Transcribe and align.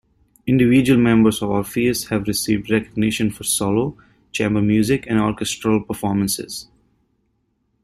Individual 0.47 0.99
members 0.99 1.43
of 1.43 1.51
Orpheus 1.51 2.05
have 2.07 2.27
received 2.27 2.71
recognition 2.71 3.29
for 3.29 3.43
solo, 3.43 3.95
chamber 4.31 4.59
music, 4.59 5.05
and 5.07 5.19
orchestral 5.19 5.79
performances. 5.83 6.67